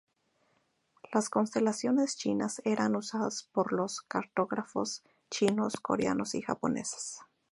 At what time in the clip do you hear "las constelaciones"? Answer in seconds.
1.13-2.17